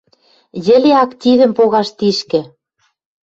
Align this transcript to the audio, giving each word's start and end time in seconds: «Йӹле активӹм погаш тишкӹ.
«Йӹле 0.65 0.91
активӹм 1.03 1.51
погаш 1.57 1.87
тишкӹ. 1.97 2.41